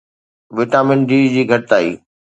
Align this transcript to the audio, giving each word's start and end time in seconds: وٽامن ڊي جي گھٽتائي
وٽامن 0.57 0.99
ڊي 1.09 1.19
جي 1.33 1.43
گھٽتائي 1.51 1.91